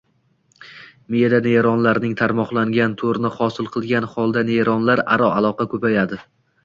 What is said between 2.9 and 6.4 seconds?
to‘rni hosil qilgan holda neyronlararo aloqalar ko‘payadi.